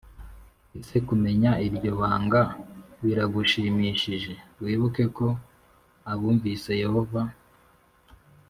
Ese 0.79 0.97
kumenya 1.07 1.51
iryo 1.67 1.91
banga 1.99 2.41
biragushimishije 3.03 4.33
Wibuke 4.63 5.03
ko 5.17 5.27
abumvira 6.11 6.71
Yehova 6.83 7.21